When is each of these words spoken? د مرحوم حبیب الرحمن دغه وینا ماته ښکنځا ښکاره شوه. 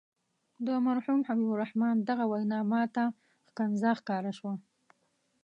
د 0.67 0.67
مرحوم 0.87 1.19
حبیب 1.27 1.49
الرحمن 1.53 1.95
دغه 2.09 2.23
وینا 2.31 2.59
ماته 2.71 3.05
ښکنځا 3.49 3.91
ښکاره 3.99 4.31
شوه. 4.37 4.53